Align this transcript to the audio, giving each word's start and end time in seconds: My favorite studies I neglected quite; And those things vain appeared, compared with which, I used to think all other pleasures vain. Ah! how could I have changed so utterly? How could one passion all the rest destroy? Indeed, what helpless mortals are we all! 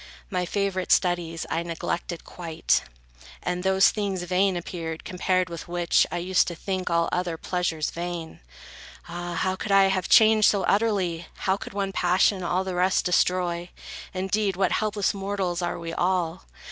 My 0.31 0.47
favorite 0.47 0.91
studies 0.91 1.45
I 1.47 1.61
neglected 1.61 2.23
quite; 2.25 2.81
And 3.43 3.61
those 3.61 3.91
things 3.91 4.23
vain 4.23 4.57
appeared, 4.57 5.03
compared 5.03 5.47
with 5.47 5.67
which, 5.67 6.07
I 6.11 6.17
used 6.17 6.47
to 6.47 6.55
think 6.55 6.89
all 6.89 7.07
other 7.11 7.37
pleasures 7.37 7.91
vain. 7.91 8.39
Ah! 9.07 9.35
how 9.35 9.55
could 9.55 9.71
I 9.71 9.89
have 9.89 10.09
changed 10.09 10.49
so 10.49 10.63
utterly? 10.63 11.27
How 11.45 11.55
could 11.55 11.73
one 11.75 11.91
passion 11.91 12.41
all 12.41 12.63
the 12.63 12.73
rest 12.73 13.05
destroy? 13.05 13.69
Indeed, 14.11 14.55
what 14.55 14.71
helpless 14.71 15.13
mortals 15.13 15.61
are 15.61 15.77
we 15.77 15.93
all! 15.93 16.45